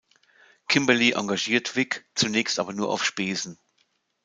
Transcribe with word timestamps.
Kimberly 0.67 1.11
engagiert 1.13 1.67
Vic, 1.75 2.07
zunächst 2.15 2.57
aber 2.57 2.73
nur 2.73 2.89
auf 2.89 3.05
Spesen. 3.05 3.59